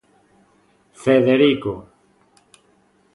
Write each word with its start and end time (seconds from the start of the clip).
Federico. 1.03 1.73